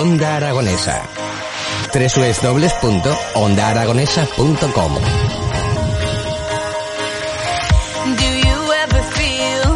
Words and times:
Onda 0.00 0.28
Aragonesa. 0.36 0.96
www.ondaaragonesa.com 1.92 4.92
Do 8.16 8.28
you 8.46 8.58
ever 8.82 9.02
feel 9.18 9.66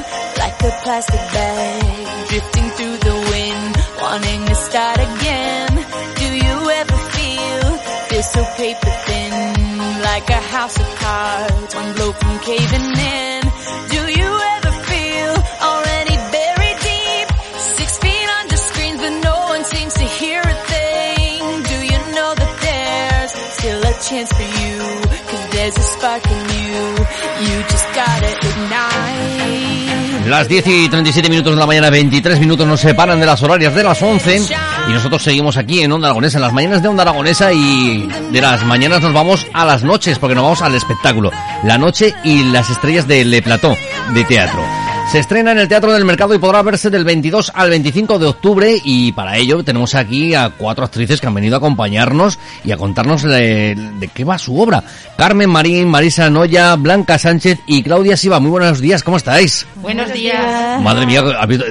like 0.43 0.59
a 0.63 0.71
plastic 0.83 1.21
bag 1.37 2.29
drifting 2.29 2.69
through 2.71 2.97
the 3.09 3.17
wind, 3.33 3.73
wanting 4.01 4.41
to 4.47 4.55
start 4.55 4.99
again? 4.99 5.73
Do 6.17 6.27
you 6.47 6.71
ever 6.81 6.97
feel 7.17 7.67
this 8.09 8.27
so 8.33 8.43
paper 8.57 8.93
thin, 9.05 9.33
like 10.09 10.31
a 10.31 10.41
house 10.41 10.79
of 10.81 10.89
cards, 10.97 11.75
one 11.75 11.93
blow 11.97 12.13
from 12.13 12.39
caving 12.39 12.97
in? 12.97 13.34
In 26.05 26.45
you, 26.53 26.85
you 27.47 27.63
just 27.71 27.87
gotta 27.95 28.31
ignite. 28.43 30.29
Las 30.29 30.49
10 30.49 30.67
y 30.67 30.89
37 30.89 31.29
minutos 31.29 31.55
de 31.55 31.61
la 31.61 31.67
mañana, 31.67 31.91
23 31.91 32.41
minutos 32.41 32.67
nos 32.67 32.81
separan 32.81 33.21
de 33.21 33.27
las 33.27 33.43
horarias 33.43 33.75
de 33.75 33.85
las 33.85 34.01
11 34.03 34.43
y 34.89 34.93
nosotros 34.93 35.23
seguimos 35.23 35.57
aquí 35.57 35.83
en 35.83 35.93
Onda 35.93 36.09
Aragonesa, 36.09 36.39
en 36.39 36.43
las 36.43 36.53
mañanas 36.53 36.83
de 36.83 36.89
Onda 36.89 37.03
Aragonesa 37.03 37.53
y 37.53 38.09
de 38.31 38.41
las 38.41 38.65
mañanas 38.65 39.03
nos 39.03 39.13
vamos 39.13 39.47
a 39.53 39.65
las 39.65 39.83
noches 39.83 40.19
porque 40.19 40.35
nos 40.35 40.45
vamos 40.45 40.63
al 40.63 40.75
espectáculo, 40.75 41.31
la 41.63 41.79
noche 41.79 42.15
y 42.23 42.45
las 42.45 42.71
estrellas 42.71 43.07
de 43.07 43.25
Le 43.25 43.43
Plató 43.43 43.77
de 44.15 44.25
teatro. 44.25 44.84
Se 45.13 45.21
estrena 45.21 45.53
en 45.53 45.59
el 45.59 45.69
Teatro 45.69 45.93
del 45.93 46.05
Mercado 46.05 46.35
y 46.35 46.39
podrá 46.39 46.61
verse 46.63 46.91
del 46.91 47.05
22 47.05 47.53
al 47.55 47.71
25 47.71 48.19
de 48.19 48.27
octubre 48.27 48.77
y 48.85 49.13
para 49.13 49.37
ello 49.37 49.63
tenemos 49.63 49.95
aquí 49.95 50.35
a 50.35 50.51
cuatro 50.51 50.85
actrices 50.85 51.21
que 51.21 51.29
han 51.29 51.35
venido 51.35 51.55
a 51.55 51.59
acompañarnos 51.59 52.37
y 52.65 52.73
a 52.73 52.77
contarnos 52.77 53.23
de, 53.23 53.77
de 54.01 54.09
qué 54.09 54.25
va 54.25 54.39
su 54.39 54.59
obra. 54.61 54.83
Carmen 55.17 55.49
Marín, 55.51 55.89
Marisa 55.89 56.29
Noya, 56.31 56.75
Blanca 56.75 57.17
Sánchez 57.17 57.61
y 57.69 57.85
Claudia 57.85 58.17
Siva. 58.17 58.41
Muy 58.41 58.51
buenos 58.51 58.81
días, 58.81 59.05
¿cómo 59.05 59.17
estáis? 59.17 59.69
Buenos 59.77 60.13
días. 60.13 60.83
Madre 60.83 61.07
mía, 61.07 61.23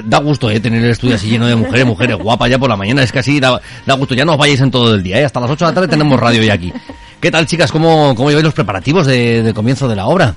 da 0.04 0.18
gusto 0.20 0.48
eh, 0.48 0.58
tener 0.58 0.82
el 0.82 0.92
estudio 0.92 1.16
así 1.16 1.28
lleno 1.28 1.46
de 1.46 1.54
mujeres, 1.54 1.84
mujeres 1.84 2.16
guapas 2.16 2.48
ya 2.48 2.58
por 2.58 2.70
la 2.70 2.76
mañana. 2.76 3.02
Es 3.02 3.12
que 3.12 3.18
así 3.18 3.40
da, 3.40 3.60
da 3.84 3.94
gusto. 3.94 4.14
Ya 4.14 4.24
no 4.24 4.32
os 4.32 4.38
vayáis 4.38 4.62
en 4.62 4.70
todo 4.70 4.94
el 4.94 5.02
día. 5.02 5.20
¿eh? 5.20 5.24
Hasta 5.26 5.40
las 5.40 5.50
8 5.50 5.66
de 5.66 5.70
la 5.70 5.74
tarde 5.74 5.88
tenemos 5.88 6.18
radio 6.18 6.42
ya 6.42 6.54
aquí. 6.54 6.72
¿Qué 7.20 7.30
tal, 7.30 7.44
chicas? 7.46 7.70
¿Cómo, 7.70 8.14
cómo 8.14 8.30
lleváis 8.30 8.44
los 8.44 8.54
preparativos 8.54 9.04
de, 9.06 9.42
de 9.42 9.52
comienzo 9.52 9.86
de 9.86 9.96
la 9.96 10.06
obra? 10.06 10.34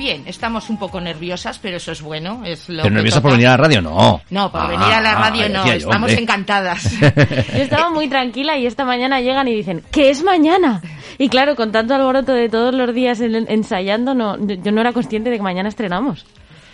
Bien, 0.00 0.22
estamos 0.24 0.70
un 0.70 0.78
poco 0.78 0.98
nerviosas, 0.98 1.58
pero 1.58 1.76
eso 1.76 1.92
es 1.92 2.00
bueno. 2.00 2.40
Es 2.46 2.70
lo 2.70 2.76
¿Pero 2.82 2.84
que 2.84 2.90
nerviosas 2.94 3.18
toca. 3.18 3.22
por 3.28 3.32
venir 3.32 3.48
a 3.48 3.50
la 3.50 3.56
radio? 3.58 3.82
No. 3.82 4.22
No, 4.30 4.50
por 4.50 4.60
Ah, 4.62 4.66
venir 4.68 4.86
a 4.94 5.00
la 5.02 5.12
ah, 5.12 5.28
radio 5.28 5.48
no. 5.50 5.66
yo, 5.66 5.72
Estamos 5.74 5.96
hombre. 6.10 6.22
encantadas. 6.22 6.90
Yo 7.00 7.62
estaba 7.62 7.90
muy 7.90 8.08
tranquila 8.08 8.56
y 8.56 8.64
esta 8.64 8.86
mañana 8.86 9.20
llegan 9.20 9.46
y 9.48 9.54
dicen, 9.54 9.82
¿qué 9.92 10.08
es 10.08 10.22
mañana? 10.22 10.80
Y 11.18 11.28
claro, 11.28 11.54
con 11.54 11.70
tanto 11.70 11.94
alboroto 11.94 12.32
de 12.32 12.48
todos 12.48 12.74
los 12.74 12.94
días 12.94 13.20
en- 13.20 13.44
ensayando, 13.50 14.14
no, 14.14 14.38
yo 14.38 14.72
no 14.72 14.80
era 14.80 14.94
consciente 14.94 15.28
de 15.28 15.36
que 15.36 15.42
mañana 15.42 15.68
estrenamos. 15.68 16.24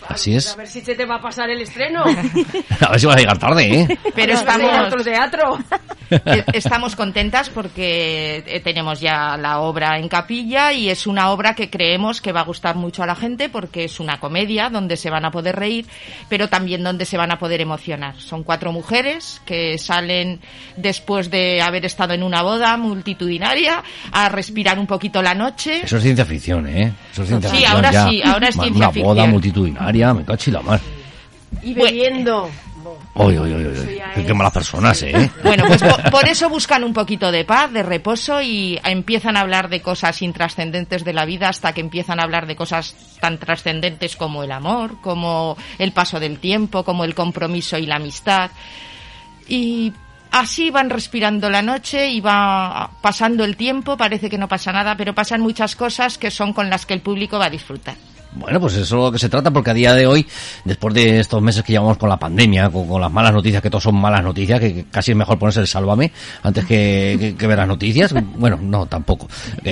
Así 0.08 0.34
es. 0.36 0.52
A 0.52 0.56
ver 0.56 0.68
si 0.68 0.80
se 0.80 0.94
te 0.94 1.04
va 1.04 1.16
a 1.16 1.20
pasar 1.20 1.50
el 1.50 1.60
estreno. 1.60 2.04
A 2.80 2.90
ver 2.90 3.00
si 3.00 3.06
vas 3.06 3.16
a 3.16 3.18
llegar 3.18 3.38
tarde, 3.38 3.80
¿eh? 3.80 3.98
Pero 4.14 4.32
ir 4.32 4.38
a 4.38 4.40
otro 4.86 5.00
estamos, 5.00 5.04
teatro. 5.04 5.58
eh, 6.10 6.44
estamos 6.52 6.94
contentas 6.96 7.48
porque 7.50 8.44
eh, 8.46 8.60
tenemos 8.60 9.00
ya 9.00 9.36
la 9.36 9.60
obra 9.60 9.98
en 9.98 10.08
capilla 10.08 10.72
y 10.72 10.88
es 10.90 11.06
una 11.06 11.30
obra 11.30 11.54
que 11.54 11.70
creemos 11.70 12.20
que 12.20 12.32
va 12.32 12.40
a 12.40 12.44
gustar 12.44 12.76
mucho 12.76 13.02
a 13.02 13.06
la 13.06 13.14
gente 13.16 13.48
porque 13.48 13.84
es 13.84 13.98
una 14.00 14.20
comedia 14.20 14.68
donde 14.70 14.96
se 14.96 15.10
van 15.10 15.24
a 15.24 15.30
poder 15.30 15.56
reír, 15.56 15.86
pero 16.28 16.48
también 16.48 16.84
donde 16.84 17.04
se 17.04 17.16
van 17.16 17.32
a 17.32 17.38
poder 17.38 17.60
emocionar. 17.60 18.14
Son 18.20 18.44
cuatro 18.44 18.72
mujeres 18.72 19.40
que 19.44 19.78
salen 19.78 20.40
después 20.76 21.30
de 21.30 21.60
haber 21.62 21.84
estado 21.84 22.14
en 22.14 22.22
una 22.22 22.42
boda 22.42 22.76
multitudinaria 22.76 23.82
a 24.12 24.28
respirar 24.28 24.78
un 24.78 24.86
poquito 24.86 25.22
la 25.22 25.34
noche. 25.34 25.80
Eso 25.84 25.96
es 25.96 26.02
ciencia 26.02 26.24
ficción, 26.24 26.66
¿eh? 26.68 26.92
Eso 27.12 27.22
es 27.22 27.28
ciencia 27.28 27.50
Sí, 27.50 27.56
ficción. 27.56 27.74
ahora 27.76 27.90
ya. 27.92 28.08
sí, 28.08 28.22
ahora 28.22 28.48
es 28.48 28.54
ciencia 28.54 28.76
Una 28.76 28.86
boda 28.88 28.92
ficción. 28.92 29.30
Me 30.14 30.24
cacho 30.24 30.50
y 30.50 30.52
la 30.52 30.62
mar. 30.62 30.80
Y 31.62 31.74
Bueno. 31.74 31.84
bebiendo. 31.84 32.50
Oye, 33.14 33.38
oye, 33.38 33.54
oye, 33.54 33.66
oye. 33.66 33.96
ya 33.96 34.12
Qué, 34.14 34.34
malas 34.34 34.52
personas, 34.52 35.02
¿eh? 35.02 35.30
Bueno, 35.42 35.64
pues 35.66 35.82
por, 35.82 36.10
por 36.10 36.28
eso 36.28 36.48
buscan 36.48 36.84
un 36.84 36.92
poquito 36.92 37.32
de 37.32 37.44
paz, 37.44 37.72
de 37.72 37.82
reposo 37.82 38.40
y 38.42 38.78
empiezan 38.84 39.36
a 39.36 39.40
hablar 39.40 39.68
de 39.68 39.80
cosas 39.80 40.22
intrascendentes 40.22 41.04
de 41.04 41.12
la 41.12 41.24
vida 41.24 41.48
hasta 41.48 41.72
que 41.72 41.80
empiezan 41.80 42.20
a 42.20 42.24
hablar 42.24 42.46
de 42.46 42.54
cosas 42.54 42.94
tan 43.20 43.38
trascendentes 43.38 44.14
como 44.16 44.44
el 44.44 44.52
amor, 44.52 45.00
como 45.00 45.56
el 45.78 45.92
paso 45.92 46.20
del 46.20 46.38
tiempo, 46.38 46.84
como 46.84 47.04
el 47.04 47.14
compromiso 47.14 47.76
y 47.78 47.86
la 47.86 47.96
amistad. 47.96 48.50
Y 49.48 49.92
así 50.30 50.70
van 50.70 50.90
respirando 50.90 51.50
la 51.50 51.62
noche 51.62 52.10
y 52.10 52.20
va 52.20 52.90
pasando 53.00 53.44
el 53.44 53.56
tiempo, 53.56 53.96
parece 53.96 54.28
que 54.30 54.38
no 54.38 54.46
pasa 54.46 54.72
nada, 54.72 54.96
pero 54.96 55.14
pasan 55.14 55.40
muchas 55.40 55.74
cosas 55.74 56.18
que 56.18 56.30
son 56.30 56.52
con 56.52 56.68
las 56.70 56.86
que 56.86 56.94
el 56.94 57.00
público 57.00 57.38
va 57.38 57.46
a 57.46 57.50
disfrutar. 57.50 57.96
Bueno, 58.36 58.60
pues 58.60 58.74
eso 58.74 58.82
es 58.82 58.90
lo 58.92 59.10
que 59.12 59.18
se 59.18 59.28
trata, 59.28 59.50
porque 59.50 59.70
a 59.70 59.74
día 59.74 59.94
de 59.94 60.06
hoy, 60.06 60.26
después 60.64 60.94
de 60.94 61.20
estos 61.20 61.40
meses 61.42 61.62
que 61.62 61.72
llevamos 61.72 61.96
con 61.98 62.08
la 62.08 62.18
pandemia, 62.18 62.68
con, 62.70 62.86
con 62.86 63.00
las 63.00 63.10
malas 63.10 63.32
noticias, 63.32 63.62
que 63.62 63.70
todos 63.70 63.84
son 63.84 63.96
malas 63.96 64.22
noticias, 64.22 64.60
que, 64.60 64.74
que 64.74 64.84
casi 64.84 65.12
es 65.12 65.16
mejor 65.16 65.38
ponerse 65.38 65.60
el 65.60 65.66
sálvame 65.66 66.12
antes 66.42 66.64
que, 66.66 67.16
que- 67.18 67.34
que 67.34 67.46
ver 67.46 67.58
las 67.58 67.68
noticias. 67.68 68.14
Bueno, 68.36 68.58
no, 68.60 68.86
tampoco. 68.86 69.26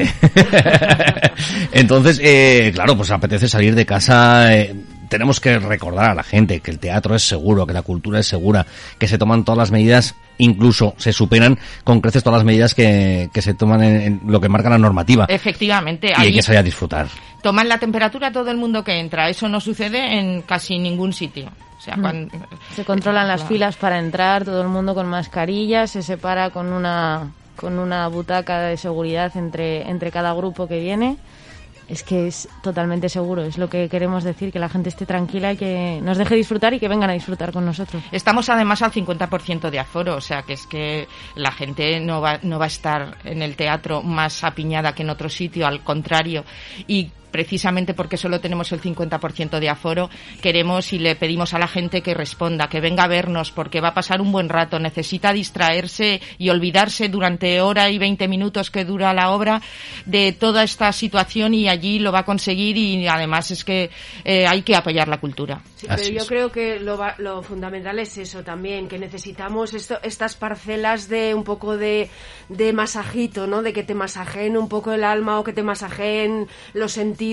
Entonces, 1.73 2.21
eh, 2.23 2.71
claro, 2.75 2.97
pues 2.97 3.11
apetece 3.11 3.49
salir 3.49 3.75
de 3.75 3.87
casa. 3.87 4.55
eh, 4.55 4.75
tenemos 5.09 5.39
que 5.39 5.59
recordar 5.59 6.11
a 6.11 6.15
la 6.15 6.23
gente 6.25 6.61
que 6.61 6.71
el 6.73 6.79
teatro 6.79 7.15
es 7.15 7.23
seguro, 7.23 7.67
que 7.67 7.73
la 7.75 7.83
cultura 7.83 8.19
es 8.19 8.27
segura, 8.27 8.67
que 8.99 9.07
se 9.07 9.17
toman 9.19 9.45
todas 9.45 9.59
las 9.59 9.71
medidas, 9.71 10.15
incluso 10.39 10.95
se 10.97 11.13
superan 11.13 11.57
con 11.85 12.01
creces 12.01 12.25
todas 12.25 12.39
las 12.39 12.45
medidas 12.45 12.75
que, 12.75 13.29
que 13.33 13.43
se 13.43 13.55
toman 13.55 13.83
en, 13.85 14.01
en 14.01 14.21
lo 14.27 14.41
que 14.41 14.49
marca 14.49 14.71
la 14.71 14.79
normativa. 14.79 15.27
Efectivamente, 15.29 16.09
Y 16.09 16.21
hay 16.21 16.33
que 16.33 16.43
salir 16.43 16.59
a 16.59 16.63
disfrutar. 16.65 17.07
Toman 17.45 17.69
la 17.69 17.77
temperatura 17.79 18.29
a 18.29 18.33
todo 18.33 18.51
el 18.51 18.57
mundo 18.57 18.83
que 18.83 18.99
entra. 18.99 19.29
Eso 19.29 19.49
no 19.51 19.61
sucede 19.61 20.19
en 20.19 20.41
casi 20.43 20.79
ningún 20.79 21.13
sitio. 21.13 21.51
O 21.79 21.81
sea, 21.83 21.95
cuando- 22.01 22.35
Se 22.75 22.87
controlan 22.87 23.29
las 23.29 23.43
Claro. 23.43 23.49
filas 23.55 23.77
para 23.77 23.99
entrar, 23.99 24.45
todo 24.47 24.63
el 24.63 24.69
mundo 24.69 24.95
con 24.95 25.07
mascarilla, 25.07 25.87
se 25.87 26.03
separa 26.03 26.49
con 26.51 26.73
una 26.73 27.31
con 27.57 27.79
una 27.79 28.09
butaca 28.09 28.63
de 28.63 28.77
seguridad 28.77 29.31
entre 29.37 29.83
entre 29.89 30.11
cada 30.11 30.33
grupo 30.33 30.67
que 30.67 30.81
viene. 30.81 31.19
Es 31.87 32.03
que 32.03 32.27
es 32.29 32.49
totalmente 32.63 33.11
seguro, 33.11 33.43
es 33.45 33.59
lo 33.59 33.69
que 33.69 33.91
queremos 33.91 34.25
decir, 34.25 34.51
que 34.51 34.59
la 34.59 34.71
gente 34.71 34.89
esté 34.89 35.05
tranquila 35.05 35.53
y 35.53 35.57
que 35.59 36.01
nos 36.03 36.17
deje 36.17 36.35
disfrutar 36.35 36.73
y 36.73 36.81
que 36.81 36.89
vengan 36.89 37.11
a 37.11 37.13
disfrutar 37.13 37.53
con 37.53 37.67
nosotros. 37.67 38.03
Estamos 38.11 38.49
además 38.49 38.81
al 38.81 38.91
50% 38.91 39.71
de 39.71 39.79
aforo, 39.79 40.17
o 40.17 40.21
sea 40.23 40.43
que 40.45 40.55
es 40.55 40.67
que 40.67 41.07
la 41.35 41.53
gente 41.53 42.01
no 42.01 42.23
va, 42.23 42.39
no 42.43 42.59
va 42.59 42.65
a 42.65 42.69
estar 42.69 43.19
en 43.25 43.43
el 43.43 43.55
teatro 43.55 44.01
más 44.03 44.43
apiñada 44.45 44.95
que 44.95 45.03
en 45.03 45.11
otro 45.11 45.29
sitio, 45.29 45.67
al 45.67 45.83
contrario. 45.85 46.43
Y 46.89 47.11
precisamente 47.35 47.95
porque 47.95 48.17
solo 48.17 48.39
tenemos 48.41 48.71
el 48.71 48.81
50% 48.81 49.59
de 49.59 49.69
aforo, 49.69 50.09
queremos 50.41 50.93
y 50.93 51.01
le 51.01 51.17
pedimos 51.17 51.53
a 51.53 51.59
la 51.59 51.67
gente 51.67 52.01
que 52.01 52.15
responda, 52.15 52.69
que 52.69 52.81
venga 52.81 53.03
a 53.03 53.09
vernos, 53.09 53.51
porque 53.51 53.81
va 53.81 53.89
a 53.89 53.95
pasar 53.95 54.21
un 54.21 54.31
buen 54.31 54.49
rato, 54.49 54.79
necesita 54.79 55.33
distraerse 55.33 56.21
y 56.39 56.49
olvidarse 56.51 57.09
durante 57.09 57.61
hora 57.61 57.91
y 57.91 57.99
20 57.99 58.29
minutos 58.29 58.71
que 58.71 58.85
dura 58.85 59.13
la 59.13 59.33
obra 59.33 59.61
de 60.07 60.31
toda 60.31 60.63
esta 60.63 60.93
situación 60.93 61.55
y 61.55 61.69
allí 61.69 61.99
lo 61.99 62.13
va 62.13 62.21
a 62.21 62.25
conseguir 62.25 62.77
y 62.77 63.09
además 63.09 63.51
es 63.51 63.65
que 63.65 63.91
eh, 64.25 64.47
hay 64.47 64.63
que 64.63 64.77
apoyar 64.77 65.09
la 65.09 65.19
cultura. 65.19 65.61
Sí, 65.75 65.89
pero 65.89 66.03
yo 66.11 66.27
creo 66.27 66.53
que 66.53 66.79
lo, 66.79 66.97
va- 66.97 67.17
lo 67.19 67.43
fundamental 67.43 67.99
es 67.99 68.17
eso 68.17 68.45
también, 68.45 68.87
que 68.87 69.01
necesitamos 69.01 69.75
esto, 69.75 69.99
estas 70.05 70.37
parcelas 70.37 71.09
de 71.09 71.35
un 71.35 71.43
poco 71.43 71.77
de, 71.77 72.09
de 72.49 72.73
masajito, 72.73 73.49
¿no? 73.49 73.63
De 73.63 73.73
que 73.73 73.83
te 73.83 73.95
masajeen 73.95 74.57
un 74.57 74.69
poco 74.69 74.93
el 74.93 75.03
alma 75.03 75.41
o 75.41 75.43
que 75.43 75.53
te 75.53 75.65
masajeen 75.65 76.47
los 76.75 76.93
sentidos 76.93 77.24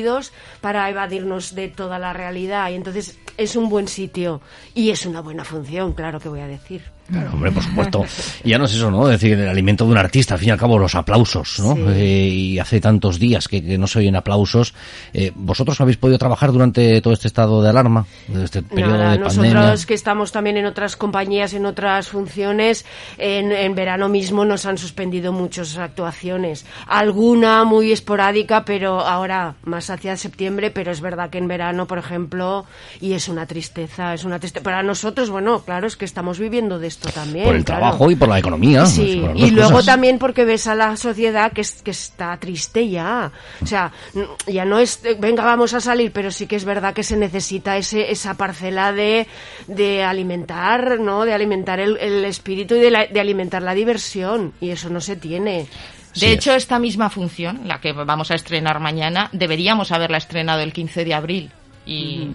para 0.62 0.90
evadirnos 0.90 1.56
de 1.56 1.68
toda 1.68 2.00
la 2.00 2.14
realidad. 2.14 2.70
Y 2.70 2.76
entonces 2.76 3.18
es 3.38 3.56
un 3.56 3.70
buen 3.70 3.88
sitio 3.88 4.42
y 4.74 4.90
es 4.90 5.06
una 5.06 5.22
buena 5.22 5.44
función, 5.44 5.94
claro 5.94 6.20
que 6.20 6.30
voy 6.30 6.42
a 6.42 6.48
decir. 6.48 6.82
Claro, 7.10 7.32
hombre, 7.34 7.52
por 7.52 7.62
supuesto. 7.62 8.06
Ya 8.46 8.58
no 8.58 8.66
es 8.66 8.74
eso, 8.74 8.90
¿no? 8.90 9.12
Es 9.12 9.20
decir, 9.20 9.38
el 9.38 9.50
alimento 9.50 9.84
de 9.84 9.92
un 9.92 9.98
artista, 9.98 10.36
al 10.36 10.40
fin 10.40 10.50
y 10.50 10.52
al 10.52 10.58
cabo, 10.58 10.80
los 10.80 10.96
aplausos, 10.96 11.60
¿no? 11.60 11.76
Sí. 11.76 11.82
Eh, 11.88 12.28
y 12.30 12.60
hace 12.60 12.80
tantos 12.80 13.20
días 13.20 13.50
que, 13.50 13.62
que 13.62 13.78
no 13.78 13.86
se 13.88 14.00
oyen 14.00 14.16
aplausos. 14.16 14.74
Eh, 15.14 15.34
¿Vosotros 15.36 15.82
habéis 15.82 15.98
podido 15.98 16.18
trabajar 16.18 16.54
durante 16.54 17.02
todo 17.02 17.12
este 17.12 17.28
estado 17.28 17.62
de 17.62 17.70
alarma? 17.70 18.06
Este 18.42 18.62
periodo 18.62 18.98
Nada, 18.98 19.12
de 19.12 19.18
nosotros 19.18 19.54
pandemia. 19.54 19.86
que 19.86 19.94
estamos 19.94 20.32
también 20.32 20.56
en 20.56 20.66
otras 20.66 20.96
compañías, 20.96 21.54
en 21.54 21.66
otras 21.66 22.08
funciones, 22.08 22.86
en, 23.18 23.52
en 23.52 23.76
verano 23.76 24.08
mismo 24.08 24.46
nos 24.46 24.66
han 24.66 24.78
suspendido 24.78 25.34
muchas 25.34 25.78
actuaciones. 25.78 26.66
Alguna 26.88 27.66
muy 27.66 27.92
esporádica, 27.92 28.64
pero 28.64 29.02
ahora 29.02 29.56
más 29.66 29.81
más 29.82 29.90
hacia 29.90 30.16
septiembre, 30.16 30.70
pero 30.70 30.92
es 30.92 31.02
verdad 31.02 31.30
que 31.32 31.40
en 31.40 31.48
verano, 31.48 31.88
por 31.88 31.98
ejemplo, 31.98 32.66
y 33.00 33.14
es 33.14 33.28
una 33.28 33.48
tristeza, 33.48 34.14
es 34.14 34.24
una 34.24 34.38
tristeza. 34.40 34.64
Para 34.64 34.84
nosotros, 34.84 35.32
bueno, 35.32 35.62
claro, 35.64 35.88
es 35.88 35.98
que 35.98 36.06
estamos 36.06 36.38
viviendo 36.38 36.78
de 36.78 36.86
esto 36.88 37.10
también. 37.10 37.46
Por 37.46 37.56
el 37.56 37.66
claro. 37.66 37.82
trabajo 37.82 38.12
y 38.12 38.16
por 38.16 38.30
la 38.30 38.38
economía. 38.38 38.86
Sí, 38.86 39.24
y 39.36 39.42
dos 39.42 39.52
luego 39.52 39.84
también 39.84 40.20
porque 40.20 40.46
ves 40.46 40.68
a 40.68 40.76
la 40.76 40.96
sociedad 40.98 41.52
que, 41.52 41.62
es- 41.62 41.82
que 41.82 41.92
está 41.92 42.38
triste 42.38 42.88
ya. 42.90 43.32
O 43.62 43.66
sea, 43.66 43.92
ya 44.46 44.66
no 44.66 44.78
es, 44.78 45.00
venga, 45.20 45.44
vamos 45.44 45.74
a 45.74 45.80
salir, 45.80 46.12
pero 46.12 46.30
sí 46.32 46.46
que 46.46 46.56
es 46.58 46.66
verdad 46.66 46.94
que 46.94 47.02
se 47.04 47.18
necesita 47.18 47.76
ese, 47.78 48.12
esa 48.12 48.36
parcela 48.36 48.92
de, 48.94 49.26
de 49.68 50.04
alimentar, 50.04 51.00
¿no? 51.00 51.26
De 51.26 51.34
alimentar 51.34 51.80
el, 51.80 51.98
el 51.98 52.24
espíritu 52.26 52.76
y 52.76 52.80
de, 52.80 52.92
la- 52.92 53.08
de 53.08 53.20
alimentar 53.20 53.64
la 53.64 53.74
diversión. 53.74 54.54
Y 54.62 54.70
eso 54.70 54.90
no 54.92 55.02
se 55.02 55.16
tiene. 55.16 55.66
Sí 56.14 56.26
De 56.26 56.34
es. 56.34 56.40
hecho, 56.40 56.54
esta 56.54 56.80
misma 56.80 57.10
función, 57.10 57.62
la 57.66 57.80
que 57.80 57.94
vamos 57.94 58.32
a 58.32 58.36
estrenar 58.36 58.80
mañana, 58.80 59.30
deberíamos 59.32 59.92
haberla 59.92 60.18
estrenado 60.18 60.62
el 60.62 60.74
15 60.74 61.06
de 61.06 61.14
abril 61.14 61.52
y 61.86 62.32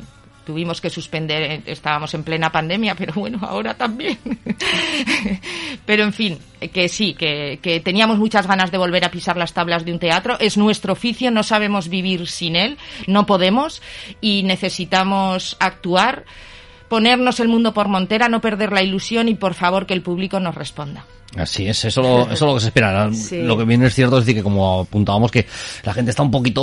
tuvimos 0.46 0.80
que 0.80 0.88
suspender, 0.88 1.42
eh, 1.42 1.62
estábamos 1.66 2.14
en 2.14 2.22
plena 2.22 2.50
pandemia, 2.50 2.94
pero 2.94 3.12
bueno, 3.14 3.40
ahora 3.42 3.74
también. 3.74 4.16
pero 5.84 6.04
en 6.04 6.12
fin, 6.12 6.38
que 6.72 6.88
sí, 6.88 7.14
que, 7.14 7.58
que 7.60 7.80
teníamos 7.80 8.18
muchas 8.18 8.46
ganas 8.46 8.70
de 8.70 8.78
volver 8.78 9.04
a 9.04 9.10
pisar 9.10 9.36
las 9.36 9.52
tablas 9.52 9.84
de 9.84 9.92
un 9.92 9.98
teatro, 9.98 10.38
es 10.38 10.56
nuestro 10.56 10.92
oficio, 10.92 11.30
no 11.30 11.42
sabemos 11.42 11.88
vivir 11.88 12.28
sin 12.28 12.56
él, 12.56 12.78
no 13.08 13.26
podemos 13.26 13.82
y 14.20 14.44
necesitamos 14.44 15.56
actuar, 15.58 16.24
ponernos 16.88 17.40
el 17.40 17.48
mundo 17.48 17.72
por 17.74 17.88
montera, 17.88 18.28
no 18.28 18.40
perder 18.40 18.72
la 18.72 18.82
ilusión 18.82 19.28
y 19.28 19.34
por 19.34 19.54
favor 19.54 19.86
que 19.86 19.94
el 19.94 20.02
público 20.02 20.40
nos 20.40 20.54
responda. 20.54 21.04
Así 21.36 21.66
es, 21.66 21.84
eso, 21.84 22.00
lo- 22.00 22.22
eso 22.22 22.32
es 22.32 22.40
lo 22.40 22.54
que 22.54 22.60
se 22.60 22.66
espera. 22.68 23.10
Sí. 23.12 23.42
Lo 23.42 23.58
que 23.58 23.64
viene 23.64 23.86
es 23.86 23.94
cierto 23.94 24.16
es 24.18 24.24
decir 24.24 24.36
que 24.38 24.42
como 24.44 24.80
apuntábamos 24.82 25.30
que 25.30 25.44
la 25.84 25.92
gente 25.92 26.10
está 26.10 26.22
un 26.22 26.30
poquito, 26.30 26.62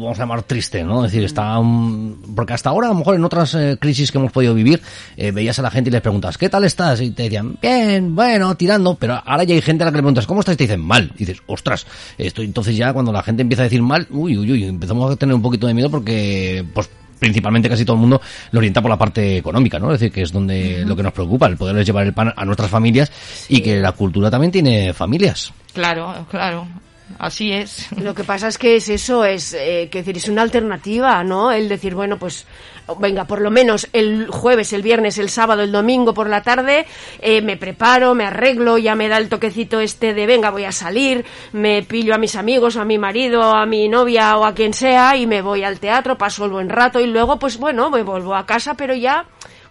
vamos 0.00 0.16
a 0.18 0.22
llamar 0.22 0.42
triste, 0.44 0.84
¿no? 0.84 1.04
Es 1.04 1.10
decir, 1.10 1.24
está, 1.24 1.58
mm, 1.60 2.34
porque 2.36 2.52
hasta 2.52 2.70
ahora 2.70 2.86
a 2.88 2.90
lo 2.90 2.98
mejor 2.98 3.16
en 3.16 3.24
otras 3.24 3.54
eh, 3.54 3.78
crisis 3.80 4.12
que 4.12 4.18
hemos 4.18 4.30
podido 4.30 4.54
vivir, 4.54 4.80
eh, 5.16 5.32
veías 5.32 5.58
a 5.58 5.62
la 5.62 5.70
gente 5.72 5.90
y 5.90 5.92
les 5.92 6.02
preguntas, 6.02 6.38
¿qué 6.38 6.48
tal 6.48 6.62
estás? 6.64 7.00
Y 7.00 7.10
te 7.10 7.24
decían, 7.24 7.56
bien, 7.60 8.14
bueno, 8.14 8.54
tirando, 8.54 8.94
pero 8.94 9.20
ahora 9.24 9.42
ya 9.44 9.54
hay 9.54 9.62
gente 9.62 9.82
a 9.82 9.86
la 9.86 9.90
que 9.92 9.96
le 9.96 10.02
preguntas, 10.02 10.26
¿cómo 10.26 10.40
estás? 10.40 10.54
Y 10.54 10.58
te 10.58 10.64
dicen, 10.64 10.80
mal. 10.82 11.10
Y 11.16 11.24
dices, 11.24 11.42
ostras, 11.46 11.86
esto 12.18 12.42
entonces 12.42 12.76
ya 12.76 12.92
cuando 12.92 13.12
la 13.12 13.22
gente 13.22 13.42
empieza 13.42 13.62
a 13.62 13.64
decir 13.64 13.82
mal, 13.82 14.06
uy, 14.10 14.36
uy, 14.38 14.52
uy, 14.52 14.64
empezamos 14.64 15.10
a 15.10 15.16
tener 15.16 15.34
un 15.34 15.42
poquito 15.42 15.66
de 15.66 15.74
miedo 15.74 15.90
porque, 15.90 16.64
pues, 16.74 16.88
principalmente 17.22 17.68
casi 17.68 17.84
todo 17.84 17.94
el 17.94 18.00
mundo 18.00 18.20
lo 18.50 18.58
orienta 18.58 18.82
por 18.82 18.90
la 18.90 18.98
parte 18.98 19.36
económica, 19.36 19.78
¿no? 19.78 19.92
Es 19.92 20.00
decir, 20.00 20.12
que 20.12 20.22
es 20.22 20.32
donde 20.32 20.84
lo 20.84 20.96
que 20.96 21.04
nos 21.04 21.12
preocupa, 21.12 21.46
el 21.46 21.56
poderles 21.56 21.86
llevar 21.86 22.04
el 22.04 22.12
pan 22.12 22.34
a 22.34 22.44
nuestras 22.44 22.68
familias 22.68 23.12
y 23.48 23.60
que 23.60 23.76
la 23.76 23.92
cultura 23.92 24.28
también 24.28 24.50
tiene 24.50 24.92
familias. 24.92 25.52
Claro, 25.72 26.26
claro, 26.28 26.66
así 27.18 27.52
es. 27.52 27.88
Lo 28.00 28.14
que 28.14 28.24
pasa 28.24 28.48
es 28.48 28.58
que 28.58 28.76
es 28.76 28.88
eso, 28.88 29.24
es 29.24 29.54
eh, 29.54 29.88
que 29.90 29.98
decir, 29.98 30.16
es 30.16 30.28
una 30.28 30.42
alternativa, 30.42 31.22
¿no? 31.24 31.52
El 31.52 31.68
decir, 31.68 31.94
bueno, 31.94 32.18
pues 32.18 32.46
venga, 32.98 33.24
por 33.26 33.40
lo 33.40 33.50
menos 33.50 33.88
el 33.92 34.28
jueves, 34.28 34.72
el 34.72 34.82
viernes, 34.82 35.18
el 35.18 35.28
sábado, 35.30 35.62
el 35.62 35.70
domingo 35.72 36.12
por 36.14 36.28
la 36.28 36.42
tarde, 36.42 36.86
eh, 37.20 37.40
me 37.40 37.56
preparo, 37.56 38.14
me 38.14 38.24
arreglo, 38.24 38.76
ya 38.78 38.94
me 38.94 39.08
da 39.08 39.18
el 39.18 39.28
toquecito 39.28 39.80
este 39.80 40.14
de 40.14 40.26
venga, 40.26 40.50
voy 40.50 40.64
a 40.64 40.72
salir, 40.72 41.24
me 41.52 41.82
pillo 41.82 42.14
a 42.14 42.18
mis 42.18 42.34
amigos, 42.36 42.76
a 42.76 42.84
mi 42.84 42.98
marido, 42.98 43.42
a 43.42 43.64
mi 43.66 43.88
novia 43.88 44.36
o 44.36 44.44
a 44.44 44.54
quien 44.54 44.74
sea 44.74 45.16
y 45.16 45.26
me 45.26 45.42
voy 45.42 45.62
al 45.64 45.78
teatro, 45.80 46.18
paso 46.18 46.44
el 46.44 46.50
buen 46.50 46.68
rato 46.68 47.00
y 47.00 47.06
luego, 47.06 47.38
pues 47.38 47.56
bueno, 47.58 47.88
me 47.90 48.02
vuelvo 48.02 48.34
a 48.34 48.46
casa, 48.46 48.74
pero 48.74 48.94
ya 48.94 49.26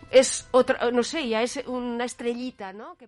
es 0.10 0.48
otra, 0.52 0.92
no 0.92 1.04
sé, 1.04 1.28
ya 1.28 1.42
es 1.42 1.60
una 1.68 2.06
estrellita, 2.06 2.74
¿no? 2.74 2.96
Que- 2.98 3.08